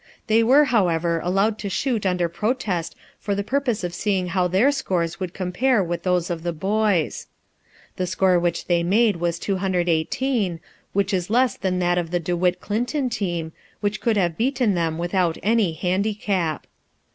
They 0.25 0.41
were, 0.41 0.63
however, 0.63 1.19
allowed 1.23 1.59
to 1.59 1.69
shoot 1.69 2.07
under 2.07 2.27
protest 2.27 2.95
for 3.19 3.35
the 3.35 3.43
purpose 3.43 3.83
of 3.83 3.93
seeing 3.93 4.29
how 4.29 4.47
their 4.47 4.71
scores 4.71 5.19
would 5.19 5.35
compare 5.35 5.83
with 5.83 6.01
those 6.01 6.31
of 6.31 6.41
the 6.41 6.51
boys. 6.53 7.27
The 7.97 8.07
score 8.07 8.39
which 8.39 8.65
they 8.65 8.81
made 8.81 9.17
was 9.17 9.37
218, 9.37 10.59
which 10.93 11.13
is 11.13 11.29
less 11.29 11.55
than 11.55 11.77
that 11.77 11.99
of 11.99 12.09
the 12.09 12.19
De 12.19 12.35
Witt 12.35 12.59
Clinton 12.59 13.11
team, 13.11 13.51
which 13.79 14.01
could 14.01 14.17
have 14.17 14.37
beaten 14.37 14.73
them 14.73 14.97
without 14.97 15.37
any 15.43 15.73
handicap. 15.73 16.65